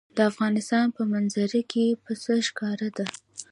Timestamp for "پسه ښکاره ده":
2.03-3.05